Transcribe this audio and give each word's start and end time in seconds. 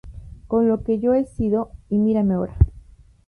Con 0.47 0.67
lo 0.67 0.81
que 0.81 0.97
yo 0.99 1.13
he 1.13 1.25
sido, 1.25 1.69
y 1.87 1.99
mírame 1.99 2.33
ahora 2.33 2.55